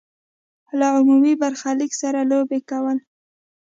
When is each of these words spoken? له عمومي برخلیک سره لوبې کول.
له 0.77 0.87
عمومي 0.95 1.33
برخلیک 1.41 1.91
سره 2.01 2.19
لوبې 2.31 2.59
کول. 2.69 2.97